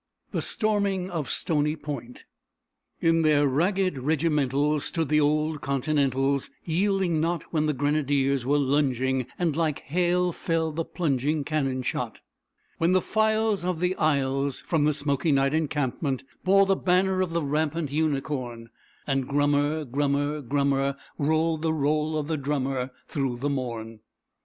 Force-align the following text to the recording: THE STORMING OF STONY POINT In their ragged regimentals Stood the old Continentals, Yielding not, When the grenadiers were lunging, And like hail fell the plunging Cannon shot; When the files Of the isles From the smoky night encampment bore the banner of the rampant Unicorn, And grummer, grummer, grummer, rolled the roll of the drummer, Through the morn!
THE 0.31 0.41
STORMING 0.41 1.11
OF 1.11 1.29
STONY 1.29 1.75
POINT 1.75 2.25
In 3.01 3.21
their 3.21 3.47
ragged 3.47 3.99
regimentals 3.99 4.85
Stood 4.85 5.09
the 5.09 5.21
old 5.21 5.61
Continentals, 5.61 6.49
Yielding 6.63 7.19
not, 7.21 7.43
When 7.53 7.67
the 7.67 7.73
grenadiers 7.73 8.43
were 8.43 8.57
lunging, 8.57 9.27
And 9.37 9.55
like 9.55 9.81
hail 9.81 10.31
fell 10.31 10.71
the 10.71 10.85
plunging 10.85 11.43
Cannon 11.43 11.83
shot; 11.83 12.17
When 12.79 12.93
the 12.93 12.99
files 13.03 13.63
Of 13.63 13.79
the 13.79 13.95
isles 13.97 14.61
From 14.61 14.85
the 14.85 14.93
smoky 14.95 15.31
night 15.31 15.53
encampment 15.53 16.23
bore 16.43 16.65
the 16.65 16.75
banner 16.75 17.21
of 17.21 17.33
the 17.33 17.43
rampant 17.43 17.91
Unicorn, 17.91 18.71
And 19.05 19.27
grummer, 19.27 19.85
grummer, 19.85 20.41
grummer, 20.41 20.97
rolled 21.19 21.61
the 21.61 21.73
roll 21.73 22.17
of 22.17 22.25
the 22.27 22.37
drummer, 22.37 22.89
Through 23.07 23.37
the 23.37 23.51
morn! 23.51 23.99